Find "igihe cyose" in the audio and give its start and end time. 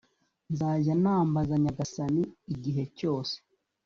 2.53-3.35